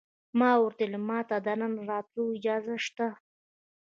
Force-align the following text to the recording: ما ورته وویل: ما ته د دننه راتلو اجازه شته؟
ما 0.39 0.51
ورته 0.61 0.83
وویل: 0.85 0.93
ما 1.09 1.19
ته 1.29 1.35
د 1.39 1.43
دننه 1.45 1.81
راتلو 1.91 2.23
اجازه 2.37 2.75
شته؟ 2.85 3.07